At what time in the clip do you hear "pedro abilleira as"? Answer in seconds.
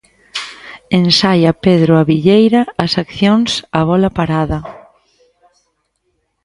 1.65-2.93